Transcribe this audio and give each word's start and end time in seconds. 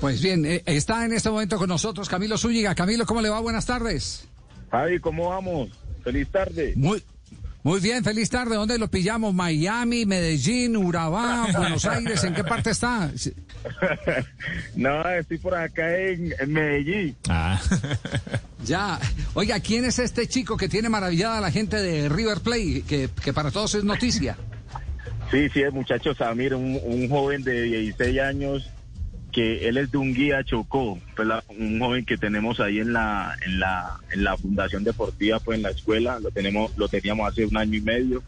Pues 0.00 0.22
bien, 0.22 0.44
eh, 0.44 0.62
está 0.66 1.04
en 1.04 1.12
este 1.12 1.30
momento 1.30 1.56
con 1.56 1.68
nosotros 1.68 2.08
Camilo 2.08 2.36
Zúñiga. 2.36 2.74
Camilo, 2.74 3.06
¿cómo 3.06 3.22
le 3.22 3.30
va? 3.30 3.40
Buenas 3.40 3.66
tardes. 3.66 4.26
Javi, 4.70 5.00
¿cómo 5.00 5.30
vamos? 5.30 5.70
Feliz 6.04 6.28
tarde. 6.30 6.74
Muy, 6.76 7.02
muy 7.62 7.80
bien, 7.80 8.04
feliz 8.04 8.28
tarde. 8.28 8.56
¿Dónde 8.56 8.78
lo 8.78 8.88
pillamos? 8.88 9.34
Miami, 9.34 10.04
Medellín, 10.04 10.76
Urabá, 10.76 11.48
Buenos 11.56 11.84
Aires. 11.86 12.22
¿En 12.24 12.34
qué 12.34 12.44
parte 12.44 12.70
está? 12.70 13.10
no, 14.76 15.08
estoy 15.08 15.38
por 15.38 15.54
acá 15.54 15.96
en, 15.98 16.34
en 16.38 16.52
Medellín. 16.52 17.16
Ah. 17.28 17.60
ya. 18.64 19.00
Oiga, 19.34 19.58
¿quién 19.60 19.84
es 19.84 19.98
este 19.98 20.28
chico 20.28 20.56
que 20.56 20.68
tiene 20.68 20.88
maravillada 20.88 21.38
a 21.38 21.40
la 21.40 21.50
gente 21.50 21.80
de 21.80 22.08
River 22.08 22.40
Plate? 22.40 22.84
Que, 22.86 23.08
que 23.24 23.32
para 23.32 23.50
todos 23.50 23.74
es 23.74 23.82
noticia. 23.82 24.36
Sí, 25.30 25.48
sí, 25.48 25.60
el 25.60 25.72
muchacho 25.72 26.14
Samir, 26.14 26.54
un, 26.54 26.78
un 26.84 27.08
joven 27.08 27.42
de 27.42 27.62
16 27.62 28.20
años 28.20 28.70
que 29.36 29.68
él 29.68 29.76
es 29.76 29.90
de 29.90 29.98
un 29.98 30.14
guía 30.14 30.42
Chocó, 30.44 30.98
pues 31.14 31.28
la, 31.28 31.44
un 31.50 31.78
joven 31.78 32.06
que 32.06 32.16
tenemos 32.16 32.58
ahí 32.58 32.78
en 32.78 32.94
la, 32.94 33.36
en 33.44 33.60
la, 33.60 34.00
en 34.10 34.24
la 34.24 34.34
Fundación 34.34 34.82
Deportiva, 34.82 35.40
pues 35.40 35.58
en 35.58 35.62
la 35.62 35.68
escuela, 35.68 36.18
lo 36.20 36.30
tenemos, 36.30 36.74
lo 36.78 36.88
teníamos 36.88 37.30
hace 37.30 37.44
un 37.44 37.54
año 37.54 37.76
y 37.76 37.82
medio, 37.82 38.22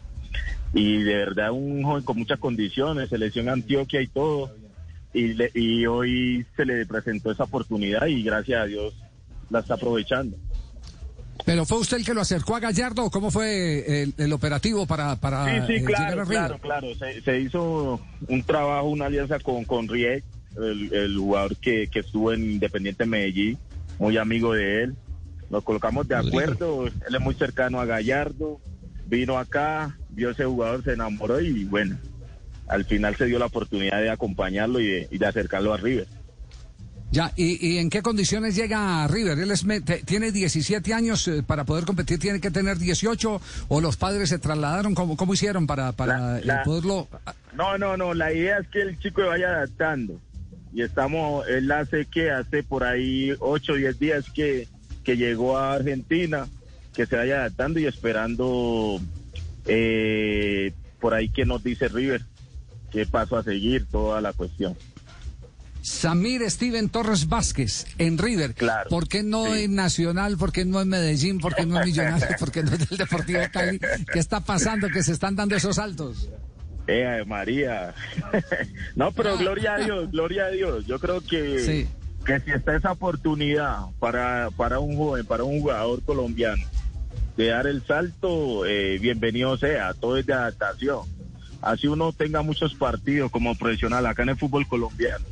y 0.71 1.01
de 1.01 1.15
verdad 1.15 1.49
un 1.49 1.81
joven 1.81 2.03
con 2.03 2.19
muchas 2.19 2.37
condiciones, 2.37 3.09
selección 3.09 3.49
Antioquia 3.49 4.03
y 4.03 4.07
todo, 4.07 4.53
y, 5.11 5.33
le, 5.33 5.49
y 5.55 5.87
hoy 5.87 6.45
se 6.55 6.63
le 6.63 6.85
presentó 6.85 7.31
esa 7.31 7.45
oportunidad 7.45 8.05
y 8.05 8.21
gracias 8.21 8.61
a 8.61 8.65
Dios 8.65 8.93
la 9.49 9.61
está 9.61 9.73
aprovechando. 9.73 10.37
¿Pero 11.43 11.65
fue 11.65 11.79
usted 11.79 11.97
el 11.97 12.05
que 12.05 12.13
lo 12.13 12.21
acercó 12.21 12.55
a 12.55 12.59
Gallardo 12.59 13.09
cómo 13.09 13.31
fue 13.31 14.03
el, 14.03 14.13
el 14.15 14.31
operativo 14.31 14.85
para, 14.85 15.15
para 15.15 15.65
sí, 15.65 15.73
sí, 15.73 15.73
eh, 15.73 15.85
claro, 15.85 16.03
llegar 16.03 16.19
a 16.19 16.23
River? 16.23 16.59
claro, 16.59 16.59
claro. 16.59 16.95
Se, 16.99 17.19
se, 17.23 17.39
hizo 17.39 17.99
un 18.27 18.43
trabajo, 18.43 18.89
una 18.89 19.07
alianza 19.07 19.39
con, 19.39 19.63
con 19.63 19.87
Riek, 19.87 20.23
el, 20.57 20.93
el, 20.93 21.17
jugador 21.17 21.55
que, 21.57 21.87
que 21.87 21.99
estuvo 21.99 22.31
en 22.33 22.43
Independiente 22.51 23.05
Medellín, 23.05 23.57
muy 23.97 24.17
amigo 24.17 24.53
de 24.53 24.83
él. 24.83 24.95
Nos 25.49 25.63
colocamos 25.63 26.07
de 26.07 26.15
acuerdo, 26.15 26.87
él 26.87 27.15
es 27.15 27.19
muy 27.21 27.33
cercano 27.33 27.79
a 27.81 27.85
Gallardo, 27.85 28.59
vino 29.07 29.37
acá, 29.39 29.97
vio 30.09 30.29
ese 30.29 30.45
jugador, 30.45 30.83
se 30.83 30.93
enamoró 30.93 31.41
y 31.41 31.63
bueno, 31.65 31.97
al 32.67 32.85
final 32.85 33.15
se 33.15 33.25
dio 33.25 33.39
la 33.39 33.47
oportunidad 33.47 33.99
de 34.01 34.11
acompañarlo 34.11 34.79
y 34.79 34.87
de, 34.87 35.07
y 35.09 35.17
de 35.17 35.25
acercarlo 35.25 35.73
a 35.73 35.77
River. 35.77 36.07
Ya, 37.11 37.33
¿y, 37.35 37.67
¿y, 37.67 37.79
en 37.79 37.89
qué 37.89 38.03
condiciones 38.03 38.55
llega 38.55 39.03
a 39.03 39.07
River? 39.07 39.39
Él 39.39 39.49
es, 39.49 39.65
tiene 40.05 40.31
17 40.31 40.93
años, 40.93 41.27
eh, 41.27 41.41
para 41.41 41.63
poder 41.63 41.83
competir 41.85 42.19
tiene 42.19 42.39
que 42.39 42.51
tener 42.51 42.77
18, 42.77 43.41
o 43.69 43.81
los 43.81 43.97
padres 43.97 44.29
se 44.29 44.37
trasladaron, 44.37 44.93
¿cómo, 44.93 45.17
cómo 45.17 45.33
hicieron 45.33 45.65
para, 45.65 45.91
para 45.93 46.33
La- 46.33 46.41
la- 46.41 46.63
poderlo...? 46.63 47.07
No, 47.55 47.79
no, 47.79 47.97
no, 47.97 48.13
la 48.13 48.31
idea 48.31 48.59
es 48.59 48.67
que 48.67 48.81
el 48.83 48.99
chico 48.99 49.25
vaya 49.25 49.47
adaptando. 49.47 50.21
Y 50.73 50.83
estamos, 50.83 51.47
él 51.47 51.71
hace 51.71 52.05
que 52.05 52.31
hace 52.31 52.63
por 52.63 52.83
ahí 52.83 53.33
8 53.39 53.73
o 53.73 53.75
10 53.75 53.99
días 53.99 54.25
que, 54.29 54.67
que 55.03 55.17
llegó 55.17 55.57
a 55.57 55.73
Argentina, 55.73 56.47
que 56.93 57.05
se 57.05 57.15
vaya 57.15 57.39
adaptando 57.39 57.79
y 57.79 57.85
esperando 57.85 58.99
eh, 59.65 60.73
por 60.99 61.13
ahí 61.13 61.29
que 61.29 61.45
nos 61.45 61.63
dice 61.63 61.87
River, 61.87 62.23
qué 62.91 63.05
paso 63.05 63.37
a 63.37 63.43
seguir, 63.43 63.87
toda 63.87 64.21
la 64.21 64.33
cuestión. 64.33 64.75
Samir 65.81 66.49
Steven 66.49 66.89
Torres 66.89 67.27
Vázquez 67.29 67.85
en 67.97 68.17
River. 68.17 68.53
Claro, 68.53 68.89
¿Por 68.89 69.07
qué 69.07 69.23
no 69.23 69.45
sí. 69.45 69.63
en 69.63 69.75
Nacional? 69.75 70.37
¿Por 70.37 70.51
qué 70.51 70.65
no 70.65 70.81
en 70.81 70.89
Medellín? 70.89 71.39
¿Por 71.39 71.55
qué 71.55 71.65
no 71.65 71.79
en 71.79 71.85
Millonarios? 71.85 72.31
¿Por 72.37 72.51
qué 72.51 72.63
no 72.63 72.73
en 72.73 72.81
el 72.81 72.97
Deportivo 72.97 73.39
Cali? 73.51 73.79
¿Qué 73.79 74.19
está 74.19 74.41
pasando 74.41 74.89
que 74.89 75.03
se 75.03 75.13
están 75.13 75.35
dando 75.35 75.55
esos 75.55 75.77
saltos? 75.77 76.29
Eh, 76.91 77.23
María. 77.27 77.93
no, 78.95 79.11
pero 79.11 79.37
gloria 79.37 79.75
a 79.75 79.77
Dios, 79.77 80.09
gloria 80.11 80.45
a 80.45 80.49
Dios. 80.49 80.87
Yo 80.87 80.99
creo 80.99 81.21
que, 81.21 81.59
Sí. 81.59 81.87
que 82.25 82.39
si 82.39 82.51
está 82.51 82.75
esa 82.75 82.93
oportunidad 82.93 83.85
para, 83.99 84.49
para 84.57 84.79
un 84.79 84.97
joven, 84.97 85.23
para 85.25 85.43
un 85.43 85.61
jugador 85.61 86.01
colombiano, 86.03 86.63
de 87.37 87.47
dar 87.47 87.67
el 87.67 87.85
salto, 87.85 88.65
eh, 88.65 88.97
bienvenido 88.99 89.55
sea, 89.57 89.93
todo 89.93 90.17
es 90.17 90.25
de 90.25 90.33
adaptación. 90.33 91.01
Así 91.61 91.87
uno 91.87 92.11
tenga 92.11 92.41
muchos 92.41 92.73
partidos 92.73 93.29
como 93.29 93.53
profesional 93.55 94.05
acá 94.07 94.23
en 94.23 94.29
el 94.29 94.37
fútbol 94.37 94.67
colombiano. 94.67 95.25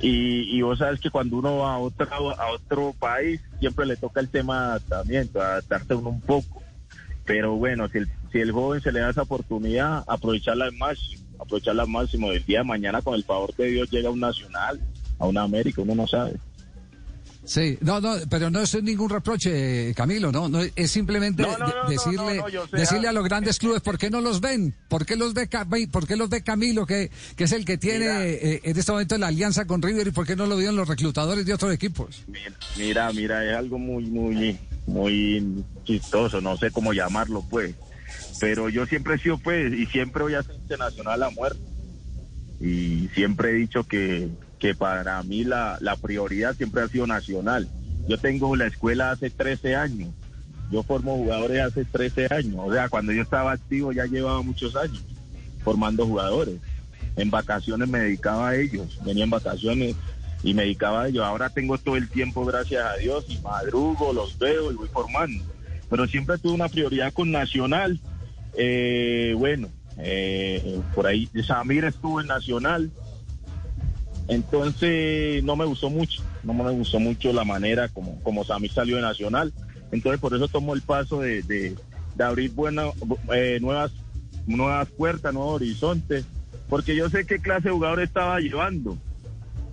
Y, 0.00 0.54
y 0.58 0.60
vos 0.60 0.78
sabes 0.78 1.00
que 1.00 1.08
cuando 1.08 1.38
uno 1.38 1.58
va 1.58 1.74
a 1.74 1.78
otro, 1.78 2.06
a 2.38 2.50
otro 2.50 2.94
país, 2.98 3.40
siempre 3.60 3.86
le 3.86 3.96
toca 3.96 4.20
el 4.20 4.28
tema 4.28 4.56
de 4.56 4.66
adaptamiento, 4.72 5.40
adaptarse 5.40 5.94
uno 5.94 6.10
un 6.10 6.20
poco. 6.20 6.62
Pero 7.24 7.56
bueno, 7.56 7.88
si 7.88 7.98
el, 7.98 8.08
si 8.36 8.42
el 8.42 8.52
joven 8.52 8.82
se 8.82 8.92
le 8.92 9.00
da 9.00 9.10
esa 9.10 9.22
oportunidad, 9.22 10.04
aprovecharla 10.06 10.66
al 10.66 10.72
máximo, 10.72 11.22
aprovecharla 11.38 11.84
al 11.84 11.88
máximo. 11.88 12.30
El 12.32 12.44
día 12.44 12.58
de 12.58 12.64
mañana, 12.64 13.00
con 13.00 13.14
el 13.14 13.24
favor 13.24 13.54
de 13.56 13.66
Dios, 13.70 13.90
llega 13.90 14.08
a 14.08 14.12
un 14.12 14.20
nacional, 14.20 14.78
a 15.18 15.26
una 15.26 15.42
América, 15.42 15.80
uno 15.80 15.94
no 15.94 16.06
sabe. 16.06 16.34
Sí, 17.46 17.78
no, 17.80 18.00
no, 18.00 18.16
pero 18.28 18.50
no 18.50 18.60
es 18.60 18.82
ningún 18.82 19.08
reproche, 19.08 19.94
Camilo, 19.94 20.32
no, 20.32 20.48
no 20.48 20.60
es 20.74 20.90
simplemente 20.90 21.44
No, 21.44 21.56
no, 21.56 21.66
de- 21.66 21.72
no, 21.74 21.82
no, 21.84 21.88
decirle, 21.88 22.42
sé, 22.70 22.76
decirle 22.76 23.06
ah, 23.06 23.10
a 23.10 23.12
los 23.12 23.24
grandes 23.24 23.58
clubes 23.60 23.80
por 23.82 23.96
qué 23.98 24.10
no 24.10 24.20
los 24.20 24.40
ven, 24.40 24.74
por 24.88 25.06
qué 25.06 25.14
los 25.14 25.32
ve, 25.32 25.48
por 25.90 26.06
qué 26.08 26.16
los 26.16 26.28
ve 26.28 26.42
Camilo, 26.42 26.84
que, 26.86 27.10
que 27.36 27.44
es 27.44 27.52
el 27.52 27.64
que 27.64 27.78
tiene 27.78 28.00
Mira. 28.06 28.26
eh, 28.26 28.60
en 28.64 28.76
este 28.76 28.90
momento 28.90 29.16
la 29.16 29.28
alianza 29.28 29.64
con 29.64 29.80
River 29.80 30.08
y 30.08 30.10
por 30.10 30.26
qué 30.26 30.34
no 30.34 30.46
lo 30.46 30.56
vieron 30.56 30.74
los 30.74 30.88
reclutadores 30.88 31.46
de 31.46 31.54
otros 31.54 31.72
equipos. 31.72 32.24
Mira, 32.76 33.12
mira, 33.12 33.44
es 33.48 33.56
algo 33.56 33.78
muy, 33.78 34.04
muy, 34.06 34.58
muy 34.88 35.64
chistoso, 35.84 36.40
no 36.40 36.56
sé 36.56 36.72
cómo 36.72 36.92
llamarlo, 36.92 37.44
pues. 37.48 37.76
Pero 38.40 38.68
yo 38.68 38.86
siempre 38.86 39.14
he 39.14 39.18
sido, 39.18 39.38
pues, 39.38 39.72
y 39.72 39.86
siempre 39.86 40.22
voy 40.22 40.34
a 40.34 40.42
ser 40.42 40.56
internacional 40.56 41.22
a 41.22 41.30
muerte. 41.30 41.60
Y 42.60 43.08
siempre 43.14 43.50
he 43.50 43.54
dicho 43.54 43.84
que, 43.84 44.28
que 44.58 44.74
para 44.74 45.22
mí 45.22 45.44
la, 45.44 45.78
la 45.80 45.96
prioridad 45.96 46.54
siempre 46.54 46.82
ha 46.82 46.88
sido 46.88 47.06
nacional. 47.06 47.68
Yo 48.08 48.18
tengo 48.18 48.54
la 48.56 48.66
escuela 48.66 49.10
hace 49.10 49.30
13 49.30 49.76
años. 49.76 50.10
Yo 50.70 50.82
formo 50.82 51.16
jugadores 51.16 51.62
hace 51.62 51.84
13 51.84 52.28
años. 52.30 52.56
O 52.58 52.72
sea, 52.72 52.88
cuando 52.88 53.12
yo 53.12 53.22
estaba 53.22 53.52
activo 53.52 53.92
ya 53.92 54.04
llevaba 54.06 54.42
muchos 54.42 54.74
años 54.76 55.02
formando 55.66 56.06
jugadores. 56.06 56.60
En 57.16 57.28
vacaciones 57.28 57.88
me 57.88 57.98
dedicaba 57.98 58.50
a 58.50 58.56
ellos. 58.56 59.00
Venía 59.04 59.24
en 59.24 59.30
vacaciones 59.30 59.96
y 60.44 60.54
me 60.54 60.62
dedicaba 60.62 61.02
a 61.02 61.08
ellos. 61.08 61.24
Ahora 61.24 61.50
tengo 61.50 61.76
todo 61.76 61.96
el 61.96 62.08
tiempo, 62.08 62.44
gracias 62.44 62.84
a 62.84 62.96
Dios, 62.98 63.24
y 63.28 63.38
madrugo, 63.38 64.12
los 64.12 64.38
veo 64.38 64.70
y 64.70 64.76
voy 64.76 64.88
formando. 64.88 65.42
Pero 65.90 66.06
siempre 66.06 66.38
tuve 66.38 66.52
una 66.52 66.68
prioridad 66.68 67.12
con 67.12 67.32
Nacional. 67.32 67.98
Eh, 68.56 69.34
bueno, 69.36 69.68
eh, 69.98 70.80
por 70.94 71.06
ahí 71.06 71.28
Samir 71.46 71.84
estuvo 71.84 72.20
en 72.20 72.26
Nacional. 72.26 72.90
Entonces 74.28 75.44
no 75.44 75.54
me 75.54 75.64
gustó 75.64 75.88
mucho, 75.88 76.22
no 76.42 76.52
me 76.52 76.70
gustó 76.72 76.98
mucho 76.98 77.32
la 77.32 77.44
manera 77.44 77.88
como, 77.88 78.20
como 78.22 78.44
Samir 78.44 78.72
salió 78.72 78.96
de 78.96 79.02
Nacional. 79.02 79.52
Entonces 79.92 80.20
por 80.20 80.34
eso 80.34 80.48
tomó 80.48 80.74
el 80.74 80.82
paso 80.82 81.20
de, 81.20 81.42
de, 81.42 81.76
abrir 82.18 82.50
buenas, 82.52 82.88
eh, 83.32 83.58
nuevas, 83.60 83.92
nuevas 84.46 84.88
puertas, 84.90 85.32
nuevos 85.32 85.54
horizontes, 85.56 86.24
porque 86.68 86.96
yo 86.96 87.08
sé 87.08 87.24
qué 87.24 87.38
clase 87.38 87.68
de 87.68 87.74
jugador 87.74 88.00
estaba 88.00 88.40
llevando. 88.40 88.98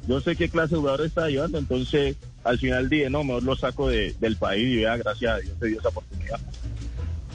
Yo 0.08 0.20
sé 0.22 0.36
qué 0.36 0.50
clase 0.50 0.76
de 0.76 0.82
jugador 0.82 1.06
estaba 1.06 1.30
llevando, 1.30 1.58
entonces 1.58 2.18
al 2.44 2.60
final 2.60 2.90
dije, 2.90 3.10
no, 3.10 3.24
mejor 3.24 3.44
lo 3.44 3.56
saco 3.56 3.88
de- 3.88 4.14
del 4.20 4.36
país 4.36 4.68
y 4.68 4.76
vea, 4.78 4.98
gracias 4.98 5.32
a 5.32 5.38
Dios 5.40 5.54
se 5.60 5.68
dio 5.68 5.80
esa 5.80 5.90
oportunidad. 5.90 6.40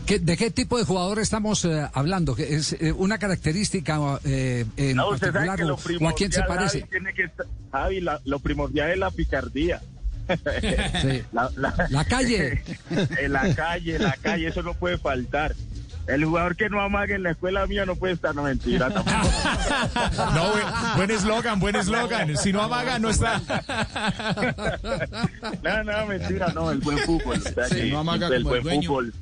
¿Qué- 0.08 0.18
¿De 0.18 0.36
qué 0.38 0.50
tipo 0.50 0.78
de 0.78 0.84
jugador 0.84 1.18
estamos 1.18 1.64
eh, 1.66 1.86
hablando? 1.92 2.34
¿Que 2.34 2.54
¿Es 2.56 2.72
eh, 2.72 2.92
una 2.92 3.18
característica 3.18 3.98
eh, 4.24 4.64
en 4.78 4.96
No, 4.96 5.10
usted 5.10 5.32
sabe 5.32 5.46
particular 5.46 5.56
que 5.58 5.64
o, 5.64 5.68
lo 6.00 6.06
o 6.06 6.08
a 6.08 6.14
quién 6.14 6.32
se 6.32 6.40
primordial, 6.40 6.46
parece? 6.46 6.80
Javi, 6.80 6.90
tiene 6.90 7.12
que 7.14 7.24
estar- 7.24 7.46
Javi, 7.70 8.00
la- 8.00 8.20
lo 8.24 8.38
primordial 8.38 8.90
es 8.90 8.98
la 8.98 9.10
picardía. 9.10 9.80
Sí. 11.02 11.22
La, 11.32 11.50
la- 11.56 11.86
La 11.90 12.04
calle. 12.06 12.62
en 13.18 13.32
la 13.32 13.54
calle, 13.54 13.98
la 13.98 14.12
calle, 14.22 14.48
eso 14.48 14.62
no 14.62 14.72
puede 14.74 14.96
faltar. 14.98 15.54
El 16.06 16.24
jugador 16.24 16.56
que 16.56 16.70
no 16.70 16.80
amague 16.80 17.14
en 17.16 17.22
la 17.22 17.32
escuela 17.32 17.66
mía 17.66 17.84
no 17.84 17.94
puede 17.96 18.14
estar, 18.14 18.34
no 18.34 18.42
mentira 18.44 18.88
tampoco. 18.90 19.28
No, 20.34 20.52
buen- 20.96 21.10
eslogan, 21.10 21.60
buen 21.60 21.76
eslogan. 21.76 22.34
Si 22.38 22.50
no 22.50 22.62
amaga, 22.62 22.98
no 22.98 23.10
está. 23.10 23.42
No, 25.62 25.84
no, 25.84 26.06
mentira, 26.06 26.48
no, 26.54 26.70
el 26.70 26.78
buen 26.78 26.98
fútbol. 27.00 27.36
o 27.38 27.40
sea, 27.50 27.66
Sí, 27.66 27.74
que 27.76 27.90
no 27.90 27.98
amaga 27.98 28.28
el 28.28 28.42
como 28.42 28.54
el 28.54 28.62
buen 28.62 28.74
dueño. 28.80 28.88
fútbol, 28.88 29.12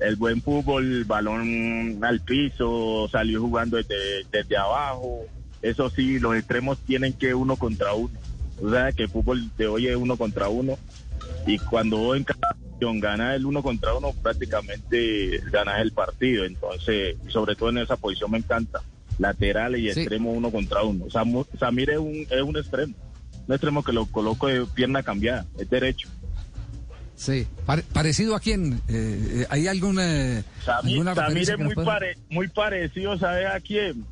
el 0.00 0.16
buen 0.16 0.42
fútbol, 0.42 1.04
balón 1.04 2.02
al 2.02 2.20
piso, 2.20 3.08
salió 3.10 3.40
jugando 3.40 3.76
desde, 3.76 4.24
desde 4.30 4.56
abajo, 4.56 5.24
Eso 5.62 5.90
sí, 5.90 6.18
los 6.18 6.36
extremos 6.36 6.78
tienen 6.78 7.12
que 7.12 7.34
uno 7.34 7.56
contra 7.56 7.92
uno. 7.94 8.14
O 8.62 8.70
sea, 8.70 8.92
que 8.92 9.04
el 9.04 9.08
fútbol 9.08 9.50
de 9.56 9.66
hoy 9.66 9.88
es 9.88 9.96
uno 9.96 10.16
contra 10.16 10.48
uno. 10.48 10.78
Y 11.46 11.58
cuando 11.58 12.14
en 12.14 12.24
gana 13.00 13.34
el 13.34 13.46
uno 13.46 13.62
contra 13.62 13.94
uno, 13.94 14.12
prácticamente 14.22 15.40
ganas 15.50 15.80
el 15.80 15.92
partido. 15.92 16.44
Entonces, 16.44 17.16
sobre 17.28 17.56
todo 17.56 17.70
en 17.70 17.78
esa 17.78 17.96
posición 17.96 18.30
me 18.30 18.38
encanta. 18.38 18.82
Lateral 19.18 19.76
y 19.76 19.90
Sí. 19.92 20.00
extremo 20.00 20.32
uno 20.32 20.50
contra 20.50 20.82
uno. 20.82 21.06
Samir 21.10 21.90
es 21.90 21.98
un, 21.98 22.26
es 22.30 22.42
un 22.42 22.56
extremo. 22.56 22.94
Un 23.48 23.54
extremo 23.54 23.82
que 23.82 23.92
lo 23.92 24.06
coloco 24.06 24.46
de 24.46 24.66
pierna 24.66 25.02
cambiada. 25.02 25.46
Es 25.58 25.70
derecho. 25.70 26.08
Sí. 27.16 27.46
Pare- 27.64 27.82
¿Parecido 27.92 28.36
a 28.36 28.40
quién? 28.40 28.74
Eh, 28.88 29.40
eh, 29.42 29.46
¿Hay 29.50 29.66
alguna, 29.68 30.42
Samir, 30.64 30.92
alguna 30.98 31.14
Samir 31.14 31.50
es 31.50 31.58
muy, 31.58 31.74
pare- 31.74 32.18
muy 32.28 32.48
parecido, 32.48 33.18
¿sabes 33.18 33.46
a 33.46 33.58
quién? 33.60 34.04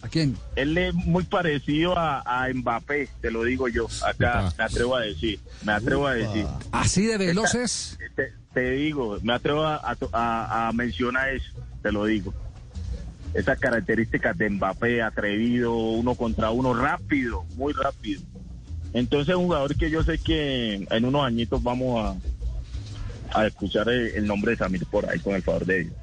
¿A 0.00 0.08
quién? 0.08 0.36
Él 0.54 0.76
es 0.78 0.94
muy 0.94 1.24
parecido 1.24 1.98
a, 1.98 2.20
a 2.24 2.48
Mbappé, 2.52 3.08
te 3.20 3.30
lo 3.30 3.42
digo 3.44 3.68
yo. 3.68 3.86
Acá 4.06 4.44
Upa. 4.46 4.54
me 4.58 4.64
atrevo 4.64 4.96
a 4.96 5.00
decir. 5.00 5.40
Me 5.64 5.72
atrevo 5.72 6.06
a 6.06 6.14
decir. 6.14 6.46
¿Así 6.72 7.06
de 7.06 7.16
veloces? 7.18 7.98
Te, 8.14 8.32
te 8.52 8.70
digo, 8.72 9.18
me 9.22 9.32
atrevo 9.32 9.64
a, 9.64 9.76
a- 9.76 9.96
a- 10.12 10.68
a 10.68 10.72
mencionar 10.72 11.30
eso, 11.34 11.50
te 11.82 11.90
lo 11.90 12.04
digo. 12.04 12.32
Esas 13.32 13.58
características 13.58 14.36
de 14.38 14.50
Mbappé, 14.50 15.02
atrevido, 15.02 15.74
uno 15.74 16.14
contra 16.14 16.50
uno, 16.52 16.74
rápido, 16.74 17.42
muy 17.56 17.72
rápido. 17.72 18.20
Entonces, 18.94 19.34
un 19.34 19.44
jugador 19.44 19.76
que 19.76 19.90
yo 19.90 20.02
sé 20.02 20.18
que 20.18 20.86
en 20.88 21.04
unos 21.04 21.26
añitos 21.26 21.62
vamos 21.62 22.16
a, 23.32 23.40
a 23.40 23.46
escuchar 23.46 23.88
el, 23.88 24.08
el 24.14 24.26
nombre 24.26 24.52
de 24.52 24.56
Samir 24.58 24.86
por 24.86 25.08
ahí, 25.10 25.18
con 25.20 25.34
el 25.34 25.42
favor 25.42 25.66
de 25.66 25.80
Dios. 25.84 25.94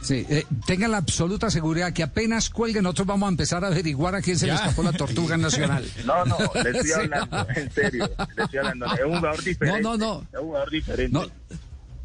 Sí. 0.00 0.26
eh, 0.28 0.44
tengan 0.66 0.90
la 0.90 0.98
absoluta 0.98 1.48
seguridad 1.50 1.92
que 1.94 2.02
apenas 2.02 2.50
cuelguen, 2.50 2.82
nosotros 2.82 3.06
vamos 3.06 3.26
a 3.26 3.30
empezar 3.30 3.64
a 3.64 3.68
averiguar 3.68 4.14
a 4.14 4.20
quién 4.20 4.38
se 4.38 4.46
le 4.46 4.52
Ya. 4.52 4.56
escapó 4.58 4.82
la 4.82 4.92
tortuga 4.92 5.36
nacional. 5.38 5.82
No, 6.04 6.24
no, 6.26 6.36
le 6.62 6.70
estoy 6.78 6.84
Sí. 6.88 6.92
hablando, 6.92 7.46
en 7.56 7.70
serio, 7.72 8.10
le 8.36 8.42
estoy 8.44 8.58
hablando. 8.58 8.86
Es 8.94 9.00
un 9.04 9.16
jugador 9.16 9.42
diferente. 9.42 9.80
No, 9.82 9.96
no, 9.96 10.20
no. 10.20 10.26
Es 10.32 10.38
un 10.40 10.46
jugador 10.46 10.70
diferente. 10.70 11.12
No, 11.18 11.24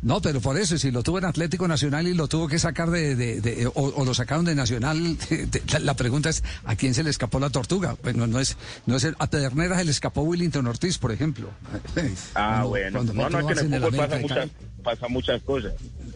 no, 0.02 0.22
pero 0.22 0.40
por 0.40 0.58
eso, 0.58 0.78
si 0.78 0.92
lo 0.92 1.04
tuvo 1.04 1.18
en 1.20 1.26
Atlético 1.26 1.68
Nacional 1.68 2.08
y 2.08 2.14
lo 2.14 2.28
tuvo 2.28 2.48
que 2.48 2.58
sacar 2.58 2.90
de, 2.90 3.16
de- 3.16 3.42
de- 3.42 3.68
o, 3.68 3.72
o 3.74 4.06
lo 4.06 4.14
sacaron 4.14 4.46
de 4.46 4.56
Nacional, 4.56 5.18
de- 5.30 5.62
la, 5.82 5.94
pregunta 5.96 6.30
es, 6.30 6.44
¿a 6.66 6.76
quién 6.76 6.94
se 6.94 7.04
le 7.04 7.10
escapó 7.10 7.40
la 7.40 7.50
tortuga? 7.50 7.96
Pues 8.02 8.16
no, 8.16 8.26
no 8.28 8.40
es, 8.40 8.58
no 8.86 8.96
es 8.96 9.04
el- 9.04 9.16
a 9.20 9.28
Pedernera 9.28 9.78
se 9.78 9.86
le 9.86 9.92
escapó 9.92 10.22
Willington 10.22 10.66
Ortiz, 10.68 10.98
por 10.98 11.12
ejemplo. 11.12 11.50
Ah, 12.36 12.64
Cuando- 12.64 12.70
bueno. 12.70 12.92
cuando 13.00 13.14
No, 13.14 13.30
no, 13.30 13.40
es 13.40 13.46
que 13.60 13.66
en 13.66 13.74
el 13.74 13.82
fútbol 13.82 13.98
pasa 13.98 14.20
muchas, 14.20 14.50
pasa 14.84 15.08
muchas 15.10 15.42
cosas. 15.44 15.74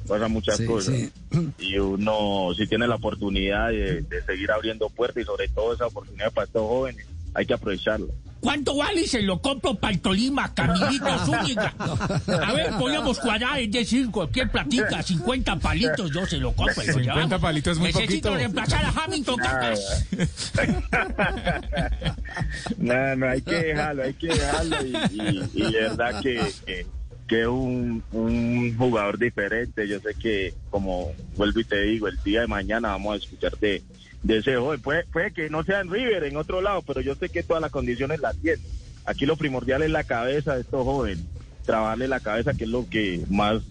Pasa 0.08 0.28
muchas 0.28 0.58
Sí, 0.58 0.66
cosas. 0.66 0.96
sí. 0.96 1.12
Y 1.60 1.78
uno, 1.80 2.50
si 2.58 2.68
tiene 2.68 2.88
la 2.88 2.96
oportunidad 2.96 3.70
de, 3.70 4.02
de 4.02 4.24
seguir 4.26 4.52
abriendo 4.52 4.90
puertas 4.90 5.24
y 5.24 5.26
sobre 5.26 5.48
todo 5.50 5.74
esa 5.74 5.88
oportunidad 5.88 6.32
para 6.34 6.46
estos 6.46 6.62
jóvenes, 6.62 7.06
hay 7.34 7.46
que 7.46 7.54
aprovecharla. 7.54 8.08
¿Cuánto 8.44 8.76
vale? 8.76 9.08
Se 9.08 9.22
lo 9.22 9.42
compro 9.42 9.76
para 9.76 9.94
el 9.94 10.02
Tolima, 10.02 10.54
Camilito 10.54 11.18
Zúñiga. 11.26 11.74
A 11.80 12.54
ver, 12.54 12.72
podríamos 12.78 13.18
cuadrar, 13.20 13.60
es 13.60 13.72
decir, 13.72 14.12
cualquier 14.12 14.52
platica, 14.52 15.02
50 15.02 15.56
palitos, 15.60 16.12
yo 16.12 16.26
se 16.26 16.38
lo 16.38 16.52
compro. 16.52 16.84
y 16.84 16.88
lo 16.88 16.94
50 16.94 17.14
llevamos. 17.14 17.42
palitos 17.42 17.72
es 17.74 17.80
muy 17.80 17.88
Necesito 17.88 18.30
poquito. 18.30 18.36
reemplazar 18.36 18.86
a 18.86 18.90
Hamilton 18.90 19.38
Cacas. 19.38 20.06
no, 22.78 23.16
no, 23.16 23.30
hay 23.30 23.42
que 23.42 23.56
dejarlo, 23.56 24.04
hay 24.04 24.14
que 24.14 24.28
dejarlo 24.28 24.86
y, 24.86 25.50
y, 25.54 25.72
verdad 25.72 26.22
que, 26.22 26.52
que, 26.66 26.86
que 27.34 27.42
es 27.42 27.48
un, 27.48 28.04
un 28.12 28.78
jugador 28.78 29.18
diferente. 29.18 29.88
Yo 29.88 30.00
sé 30.00 30.14
que, 30.14 30.54
como 30.70 31.12
vuelvo 31.36 31.62
y 31.62 31.64
te 31.64 31.82
digo, 31.82 32.08
el 32.08 32.22
día 32.24 32.42
de 32.42 32.48
mañana 32.48 32.90
vamos 32.90 33.14
a 33.16 33.18
escuchar 33.18 33.58
de, 33.58 33.82
de 34.22 34.38
ese 34.38 34.56
joven. 34.56 34.80
Puede, 34.82 35.04
puede 35.06 35.34
que 35.34 35.50
no 35.50 35.64
sea 35.64 35.80
en 35.82 35.90
River, 35.90 36.26
en 36.26 36.38
otro 36.38 36.62
lado, 36.62 36.84
pero 36.84 37.02
yo 37.02 37.16
sé 37.16 37.30
que 37.30 37.42
todas 37.42 37.60
las 37.60 37.72
condiciones 37.72 38.20
las 38.20 38.38
tiene. 38.38 38.62
Aquí 39.06 39.26
lo 39.26 39.36
primordial 39.36 39.82
es 39.82 39.90
la 39.90 40.04
cabeza 40.04 40.54
de 40.54 40.62
estos 40.62 40.84
jóvenes, 40.84 41.24
trabajarle 41.66 42.08
la 42.08 42.20
cabeza, 42.20 42.54
que 42.54 42.66
es 42.66 42.70
lo 42.70 42.88
que 42.88 43.24
más, 43.32 43.64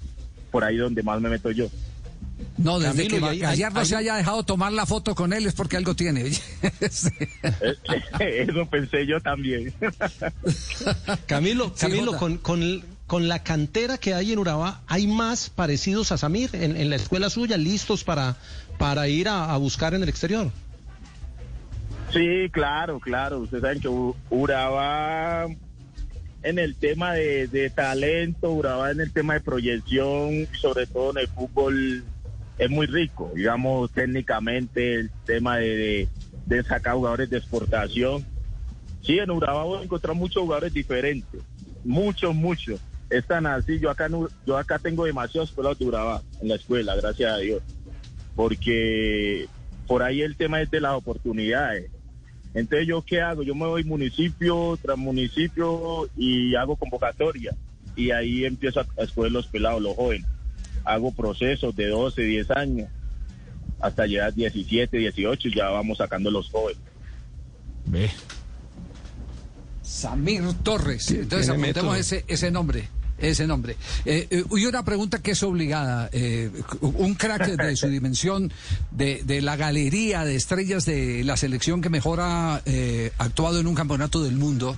por 0.50 0.64
ahí 0.64 0.76
donde 0.76 1.04
más 1.04 1.20
me 1.20 1.28
meto 1.28 1.52
yo. 1.52 1.68
No, 2.58 2.80
desde 2.80 3.06
Camilo, 3.06 3.30
que 3.30 3.38
Gallardo 3.38 3.78
hay- 3.78 3.86
se 3.86 3.94
haya 3.94 4.16
dejado 4.16 4.42
tomar 4.42 4.72
la 4.72 4.86
foto 4.86 5.14
con 5.14 5.32
él 5.32 5.46
es 5.46 5.54
porque 5.54 5.76
algo 5.76 5.94
tiene. 5.94 6.32
Sí. 6.90 7.10
Eso 8.18 8.66
pensé 8.68 9.06
yo 9.06 9.20
también. 9.20 9.72
Camilo, 11.26 11.72
Camilo 11.78 12.16
con, 12.16 12.38
con, 12.38 12.82
con 13.12 13.28
la 13.28 13.42
cantera 13.42 13.98
que 13.98 14.14
hay 14.14 14.32
en 14.32 14.38
Urabá, 14.38 14.80
¿hay 14.86 15.06
más 15.06 15.50
parecidos 15.50 16.12
a 16.12 16.16
Samir 16.16 16.48
en, 16.54 16.88
la 16.88 16.96
escuela 16.96 17.28
suya, 17.28 17.58
listos 17.58 18.04
para, 18.04 18.38
para 18.78 19.06
ir 19.06 19.28
a, 19.28 19.54
buscar 19.58 19.92
en 19.92 20.02
el 20.02 20.08
exterior? 20.08 20.50
Sí, 22.10 22.48
claro, 22.50 22.98
claro. 23.00 23.40
Ustedes 23.40 23.60
saben 23.60 23.80
que 23.80 24.14
Urabá 24.30 25.44
en 26.42 26.58
el 26.58 26.74
tema 26.74 27.12
de, 27.12 27.48
de 27.48 27.68
talento, 27.68 28.50
Urabá 28.50 28.92
en 28.92 29.02
el 29.02 29.12
tema 29.12 29.34
de 29.34 29.40
proyección, 29.40 30.48
sobre 30.58 30.86
todo 30.86 31.10
en 31.10 31.18
el 31.18 31.28
fútbol, 31.28 32.02
es 32.56 32.70
muy 32.70 32.86
rico. 32.86 33.30
Digamos, 33.34 33.90
técnicamente, 33.90 34.94
el 34.94 35.10
tema 35.26 35.58
de, 35.58 35.76
de, 35.76 36.08
de 36.46 36.62
sacar 36.62 36.94
jugadores 36.94 37.28
de 37.28 37.36
exportación. 37.36 38.24
Sí, 39.02 39.18
en 39.18 39.30
Urabá 39.30 39.64
voy 39.64 39.80
a 39.80 39.84
encontrar 39.84 40.16
muchos 40.16 40.42
jugadores 40.42 40.72
diferentes. 40.72 41.42
Muchos, 41.84 42.34
muchos. 42.34 42.80
Es 43.12 43.26
tan 43.26 43.46
así. 43.46 43.78
Yo 43.78 43.90
acá, 43.90 44.08
no- 44.08 44.28
yo 44.46 44.56
acá 44.56 44.78
tengo 44.78 45.04
demasiados 45.04 45.50
pelados 45.52 45.78
de 45.78 45.84
Urabá 45.86 46.22
en 46.40 46.48
la 46.48 46.54
escuela, 46.56 46.94
gracias 46.96 47.30
a 47.32 47.36
Dios. 47.38 47.62
Porque 48.34 49.46
por 49.86 50.02
ahí 50.02 50.22
el 50.22 50.36
tema 50.36 50.60
es 50.62 50.70
de 50.70 50.80
las 50.80 50.94
oportunidades. 50.94 51.90
Entonces, 52.54 52.86
¿yo 52.86 53.02
qué 53.02 53.20
hago? 53.20 53.42
Yo 53.42 53.54
me 53.54 53.66
voy 53.66 53.84
municipio 53.84 54.78
tras 54.82 54.96
municipio 54.98 56.08
y 56.16 56.54
hago 56.54 56.76
convocatoria. 56.76 57.54
Y 57.96 58.10
ahí 58.10 58.44
empiezo 58.44 58.80
a, 58.80 58.86
a 58.98 59.04
escoger 59.04 59.32
los 59.32 59.46
pelados, 59.46 59.82
los 59.82 59.94
jóvenes. 59.96 60.26
Hago 60.84 61.12
procesos 61.12 61.74
de 61.76 61.86
12, 61.88 62.22
10 62.22 62.50
años, 62.52 62.88
hasta 63.80 64.06
llegar 64.06 64.28
a 64.28 64.30
17, 64.32 64.96
18 64.96 65.48
y 65.48 65.54
ya 65.54 65.68
vamos 65.68 65.98
sacando 65.98 66.30
los 66.30 66.48
jóvenes. 66.50 66.80
Ve. 67.86 68.10
Samir 69.82 70.42
Torres. 70.62 71.10
Entonces 71.10 71.48
apuntemos 71.48 71.98
ese, 71.98 72.24
ese 72.28 72.50
nombre. 72.50 72.88
Ese 73.22 73.46
nombre. 73.46 73.76
Eh, 74.04 74.26
eh, 74.30 74.44
y 74.50 74.66
una 74.66 74.84
pregunta 74.84 75.22
que 75.22 75.30
es 75.30 75.42
obligada. 75.42 76.10
eh, 76.12 76.50
un 76.80 77.14
crack 77.14 77.46
de 77.56 77.76
su 77.76 77.88
dimensión, 77.88 78.52
de, 78.90 79.22
de 79.24 79.40
la 79.40 79.56
galería 79.56 80.24
de 80.24 80.34
estrellas 80.34 80.84
de 80.84 81.22
la 81.24 81.36
selección 81.36 81.80
que 81.80 81.88
mejor 81.88 82.18
ha 82.20 82.60
eh, 82.66 83.12
actuado 83.18 83.60
en 83.60 83.66
un 83.68 83.74
campeonato 83.74 84.22
del 84.22 84.34
mundo. 84.36 84.76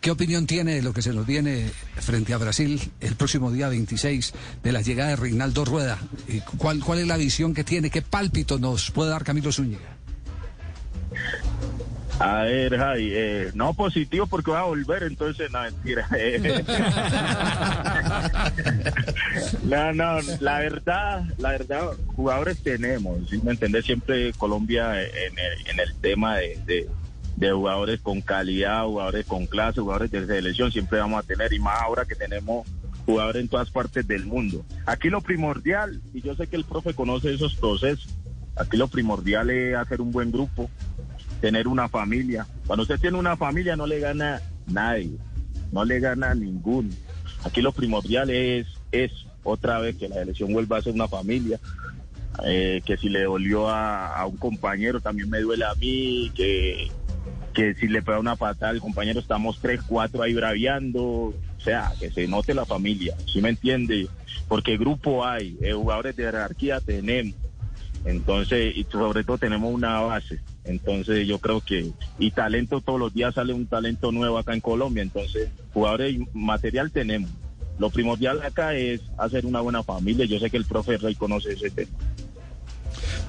¿Qué 0.00 0.10
opinión 0.10 0.46
tiene 0.46 0.74
de 0.76 0.82
lo 0.82 0.94
que 0.94 1.02
se 1.02 1.12
nos 1.12 1.26
viene 1.26 1.70
frente 2.00 2.32
a 2.32 2.38
Brasil 2.38 2.80
el 3.00 3.16
próximo 3.16 3.52
día 3.52 3.68
26 3.68 4.32
de 4.62 4.72
la 4.72 4.80
llegada 4.80 5.10
de 5.10 5.16
Reinaldo 5.16 5.64
Rueda? 5.66 5.98
¿Y 6.26 6.40
¿Cuál, 6.40 6.80
¿Cuál 6.80 7.00
es 7.00 7.06
la 7.06 7.18
visión 7.18 7.52
que 7.52 7.64
tiene? 7.64 7.90
¿Qué 7.90 8.00
pálpito 8.00 8.58
nos 8.58 8.90
puede 8.90 9.10
dar 9.10 9.24
Camilo 9.24 9.52
Zúñiga? 9.52 9.98
A 12.20 12.42
ver, 12.42 12.76
Jai, 12.76 13.08
eh, 13.12 13.50
no 13.54 13.72
positivo 13.72 14.26
porque 14.26 14.50
va 14.50 14.60
a 14.60 14.64
volver, 14.64 15.04
entonces 15.04 15.50
no, 15.50 15.62
mentira. 15.62 16.06
No, 19.62 19.92
no, 19.92 20.18
la 20.40 20.58
verdad, 20.58 21.24
la 21.38 21.50
verdad, 21.52 21.92
jugadores 22.16 22.62
tenemos, 22.62 23.30
¿sí 23.30 23.40
me 23.42 23.52
entendés? 23.52 23.84
Siempre 23.86 24.32
Colombia 24.34 25.02
en 25.02 25.78
el, 25.78 25.94
tema 26.00 26.36
de 26.36 26.88
jugadores 27.52 28.00
con 28.00 28.20
calidad, 28.20 28.84
jugadores 28.84 29.24
con 29.26 29.46
clase, 29.46 29.80
jugadores 29.80 30.10
de 30.10 30.26
selección, 30.26 30.72
siempre 30.72 30.98
vamos 30.98 31.24
a 31.24 31.26
tener, 31.26 31.52
y 31.52 31.58
más 31.58 31.80
ahora 31.80 32.04
que 32.04 32.16
tenemos 32.16 32.66
jugadores 33.06 33.42
en 33.42 33.48
todas 33.48 33.70
partes 33.70 34.06
del 34.06 34.26
mundo. 34.26 34.64
Aquí 34.84 35.08
lo 35.08 35.20
primordial, 35.20 36.00
y 36.12 36.20
yo 36.20 36.34
sé 36.34 36.48
que 36.48 36.56
el 36.56 36.64
profe 36.64 36.92
conoce 36.92 37.32
esos 37.32 37.54
procesos, 37.54 38.08
aquí 38.56 38.76
lo 38.76 38.88
primordial 38.88 39.50
es 39.50 39.76
hacer 39.76 40.00
un 40.00 40.12
buen 40.12 40.30
grupo, 40.30 40.68
tener 41.40 41.68
una 41.68 41.88
familia. 41.88 42.46
Cuando 42.66 42.82
usted 42.82 43.00
tiene 43.00 43.18
una 43.18 43.36
familia 43.36 43.76
no 43.76 43.86
le 43.86 44.00
gana 44.00 44.40
nadie, 44.66 45.16
no 45.72 45.84
le 45.84 46.00
gana 46.00 46.34
ninguno. 46.34 46.90
Aquí 47.44 47.62
lo 47.62 47.72
primordial 47.72 48.30
es, 48.30 48.66
es 48.92 49.12
otra 49.42 49.78
vez 49.80 49.96
que 49.96 50.08
la 50.08 50.22
elección 50.22 50.52
vuelva 50.52 50.78
a 50.78 50.82
ser 50.82 50.92
una 50.92 51.08
familia, 51.08 51.58
eh, 52.44 52.82
que 52.84 52.96
si 52.96 53.08
le 53.08 53.24
dolió 53.24 53.68
a, 53.68 54.24
un 54.26 54.36
compañero 54.36 55.00
también 55.00 55.30
me 55.30 55.40
duele 55.40 55.64
a 55.64 55.74
mí, 55.74 56.30
que, 56.34 56.90
que 57.54 57.74
si 57.74 57.88
le 57.88 58.02
pega 58.02 58.18
una 58.18 58.36
patada 58.36 58.72
al 58.72 58.80
compañero 58.80 59.20
estamos 59.20 59.58
tres, 59.60 59.80
cuatro 59.86 60.22
ahí 60.22 60.34
braviando, 60.34 61.02
o 61.02 61.34
sea, 61.58 61.92
que 61.98 62.10
se 62.10 62.28
note 62.28 62.54
la 62.54 62.66
familia, 62.66 63.16
¿sí 63.26 63.40
me 63.40 63.50
entiende? 63.50 64.08
Porque 64.48 64.76
grupo 64.76 65.24
hay, 65.24 65.56
eh, 65.60 65.72
jugadores 65.72 66.16
de 66.16 66.24
jerarquía 66.24 66.80
tenemos. 66.80 67.36
Entonces, 68.04 68.76
y 68.76 68.84
sobre 68.84 69.24
todo 69.24 69.38
tenemos 69.38 69.72
una 69.72 70.00
base. 70.00 70.40
Entonces, 70.64 71.26
yo 71.26 71.38
creo 71.38 71.60
que, 71.60 71.90
y 72.18 72.30
talento 72.32 72.80
todos 72.80 73.00
los 73.00 73.14
días 73.14 73.34
sale 73.34 73.52
un 73.52 73.66
talento 73.66 74.12
nuevo 74.12 74.38
acá 74.38 74.52
en 74.54 74.60
Colombia. 74.60 75.02
Entonces, 75.02 75.48
jugadores 75.72 76.14
y 76.14 76.26
material 76.34 76.90
tenemos. 76.90 77.30
Lo 77.78 77.88
primordial 77.90 78.42
acá 78.42 78.74
es 78.74 79.00
hacer 79.16 79.46
una 79.46 79.60
buena 79.62 79.82
familia. 79.82 80.26
Yo 80.26 80.38
sé 80.38 80.50
que 80.50 80.58
el 80.58 80.66
profe 80.66 80.98
Rey 80.98 81.14
conoce 81.14 81.52
ese 81.54 81.70
tema. 81.70 81.90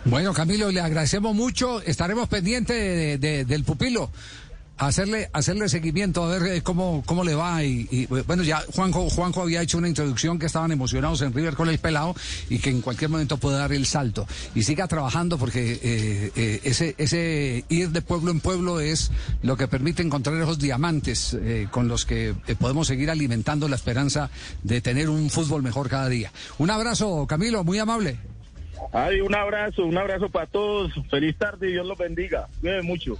Bueno, 0.04 0.34
Camilo, 0.34 0.72
le 0.72 0.82
agradecemos 0.82 1.34
mucho. 1.36 1.82
Estaremos 1.84 2.28
pendientes 2.28 2.76
de- 2.76 3.18
de- 3.18 3.46
del 3.46 3.64
pupilo. 3.64 4.10
Hacerle, 4.82 5.30
hacerle 5.32 5.70
seguimiento, 5.70 6.24
a 6.24 6.40
ver 6.40 6.58
eh, 6.58 6.62
cómo, 6.64 7.04
cómo 7.06 7.24
le 7.24 7.36
va. 7.36 7.64
Y, 7.64 7.88
y, 7.92 8.08
bueno, 8.08 8.42
ya 8.42 8.64
Juanjo, 8.74 9.12
Juanjo 9.12 9.44
había 9.44 9.62
hecho 9.62 9.78
una 9.78 9.88
introducción 9.88 10.40
que 10.40 10.48
estaban 10.48 10.72
emocionados 10.72 11.22
en 11.22 11.32
River 11.32 11.54
con 11.54 11.70
el 11.70 11.78
pelado 11.78 12.16
y 12.50 12.58
que 12.58 12.72
en 12.72 12.82
cualquier 12.82 13.12
momento 13.12 13.38
puede 13.38 13.60
dar 13.60 13.72
el 13.74 13.86
salto. 13.86 14.26
Y 14.56 14.64
siga 14.64 14.88
trabajando 14.88 15.38
porque 15.38 15.74
eh, 15.74 16.32
eh, 16.36 16.62
ese, 16.64 16.96
ese 16.98 17.64
ir 17.70 17.90
de 17.90 18.02
pueblo 18.02 18.32
en 18.32 18.40
pueblo 18.40 18.80
es 18.80 19.12
lo 19.44 19.56
que 19.56 19.68
permite 19.68 20.02
encontrar 20.02 20.36
esos 20.42 20.58
diamantes 20.58 21.36
eh, 21.36 21.68
con 21.70 21.88
los 21.88 22.04
que 22.06 22.34
podemos 22.60 22.88
seguir 22.88 23.12
alimentando 23.12 23.68
la 23.68 23.76
esperanza 23.76 24.32
de 24.64 24.82
tener 24.82 25.10
un 25.10 25.30
fútbol 25.30 25.62
mejor 25.62 25.90
cada 25.90 26.10
día. 26.10 26.32
Un 26.58 26.72
abrazo, 26.72 27.28
Camilo, 27.28 27.64
muy 27.64 27.78
amable. 27.78 28.18
Ay, 28.94 29.22
un 29.22 29.36
abrazo, 29.36 29.86
un 29.86 30.00
abrazo 30.00 30.28
para 30.30 30.48
todos. 30.48 30.92
Feliz 31.12 31.38
tarde 31.38 31.70
y 31.70 31.74
Dios 31.74 31.86
los 31.86 32.00
bendiga. 32.00 32.48
Cuídense 32.62 32.82
mucho. 32.82 33.20